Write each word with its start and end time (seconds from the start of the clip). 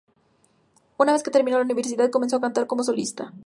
Una 0.97 1.13
vez 1.13 1.21
que 1.21 1.29
terminó 1.29 1.59
la 1.59 1.63
universidad, 1.63 2.09
comenzó 2.09 2.37
a 2.37 2.41
cantar 2.41 2.65
como 2.65 2.83
solista. 2.83 3.31